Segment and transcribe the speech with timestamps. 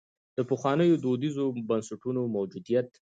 [0.37, 2.89] د پخوانیو دودیزو بنسټونو موجودیت.